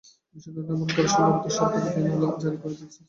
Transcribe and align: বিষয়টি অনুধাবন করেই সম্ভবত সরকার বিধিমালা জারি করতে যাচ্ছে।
বিষয়টি 0.35 0.57
অনুধাবন 0.59 0.89
করেই 0.89 1.11
সম্ভবত 1.15 1.45
সরকার 1.57 1.79
বিধিমালা 1.85 2.27
জারি 2.41 2.57
করতে 2.61 2.79
যাচ্ছে। 2.79 2.99